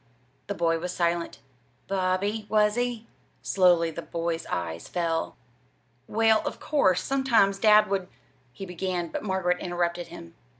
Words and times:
The 0.47 0.55
boy 0.55 0.79
was 0.79 0.91
silent. 0.95 1.37
"Bobby, 1.87 2.47
was 2.49 2.73
he?" 2.73 3.05
Slowly 3.43 3.91
the 3.91 4.01
boy's 4.01 4.47
eyes 4.47 4.87
fell. 4.87 5.37
"Well, 6.07 6.41
of 6.47 6.59
course, 6.59 7.03
sometimes 7.03 7.59
dad 7.59 7.87
would" 7.87 8.07
he 8.51 8.65
began; 8.65 9.09
but 9.09 9.21
Margaret 9.23 9.59
interrupted 9.59 10.07
him. 10.07 10.33